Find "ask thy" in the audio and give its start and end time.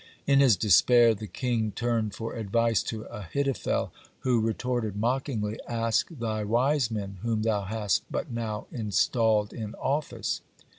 5.67-6.43